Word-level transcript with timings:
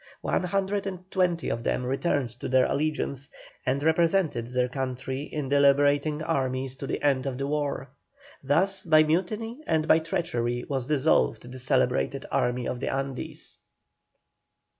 One 0.21 0.41
hundred 0.41 0.87
and 0.87 1.11
twenty 1.11 1.49
of 1.49 1.63
them 1.63 1.83
returned 1.85 2.29
to 2.39 2.49
their 2.49 2.65
allegiance, 2.65 3.29
and 3.67 3.83
represented 3.83 4.47
their 4.47 4.67
country 4.67 5.21
in 5.21 5.47
the 5.49 5.59
liberating 5.59 6.23
armies 6.23 6.75
to 6.77 6.87
the 6.87 7.03
end 7.03 7.27
of 7.27 7.37
the 7.37 7.45
war. 7.45 7.87
Thus 8.43 8.83
by 8.83 9.03
mutiny 9.03 9.59
and 9.67 9.87
by 9.87 9.99
treachery 9.99 10.65
was 10.67 10.87
dissolved 10.87 11.51
the 11.51 11.59
celebrated 11.59 12.25
Army 12.31 12.67
of 12.67 12.79
the 12.79 12.91
Andes. 12.91 13.59